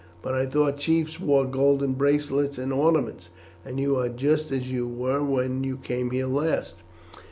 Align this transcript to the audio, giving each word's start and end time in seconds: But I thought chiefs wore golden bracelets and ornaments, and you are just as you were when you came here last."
But 0.23 0.33
I 0.33 0.47
thought 0.47 0.79
chiefs 0.79 1.19
wore 1.19 1.45
golden 1.45 1.93
bracelets 1.93 2.57
and 2.57 2.73
ornaments, 2.73 3.29
and 3.63 3.79
you 3.79 3.97
are 3.97 4.09
just 4.09 4.51
as 4.51 4.71
you 4.71 4.87
were 4.87 5.23
when 5.23 5.63
you 5.63 5.77
came 5.77 6.09
here 6.09 6.25
last." 6.25 6.77